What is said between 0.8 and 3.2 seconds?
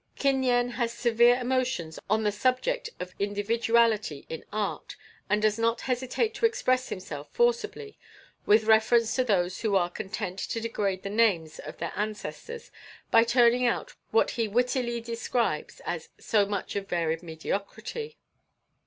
severe emotions on the subject of